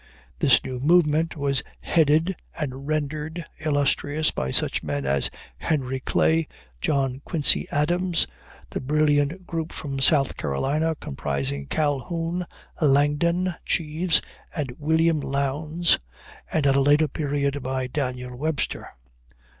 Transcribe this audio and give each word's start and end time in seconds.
This 0.39 0.63
new 0.65 0.79
movement 0.79 1.37
was 1.37 1.61
headed 1.79 2.35
and 2.57 2.87
rendered 2.87 3.45
illustrious 3.59 4.31
by 4.31 4.49
such 4.49 4.81
men 4.81 5.05
as 5.05 5.29
Henry 5.57 5.99
Clay, 5.99 6.47
John 6.81 7.21
Quincy 7.23 7.67
Adams, 7.69 8.25
the 8.71 8.81
brilliant 8.81 9.45
group 9.45 9.71
from 9.71 9.99
South 9.99 10.37
Carolina, 10.37 10.95
comprising 10.95 11.67
Calhoun, 11.67 12.47
Langdon 12.81 13.53
Cheves, 13.63 14.21
and 14.55 14.73
William 14.79 15.19
Lowndes, 15.19 15.99
and 16.51 16.65
at 16.65 16.75
a 16.75 16.81
later 16.81 17.07
period 17.07 17.61
by 17.61 17.85
Daniel 17.85 18.35
Webster. 18.35 18.95